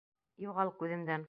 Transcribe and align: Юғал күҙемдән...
Юғал 0.47 0.73
күҙемдән... 0.81 1.19